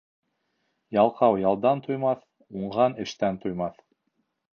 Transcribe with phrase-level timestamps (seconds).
[0.95, 2.23] Ялҡау ялдан туймаҫ,
[2.61, 3.77] уңған эштән туймаҫ.